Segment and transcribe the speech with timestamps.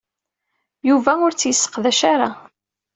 [0.89, 2.29] Yuba ur tt-yesseqdac ara.